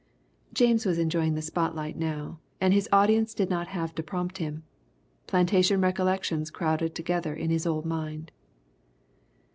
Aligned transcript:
James 0.51 0.83
was 0.83 0.97
enjoying 0.97 1.35
the 1.35 1.43
spotlight 1.43 1.95
now, 1.95 2.39
and 2.59 2.73
his 2.73 2.89
audience 2.91 3.35
did 3.35 3.51
not 3.51 3.67
have 3.67 3.93
to 3.93 4.01
prompt 4.01 4.39
him. 4.39 4.63
Plantation 5.27 5.79
recollections 5.79 6.49
crowded 6.49 6.95
together 6.95 7.35
in 7.35 7.51
his 7.51 7.67
old 7.67 7.85
mind. 7.85 8.31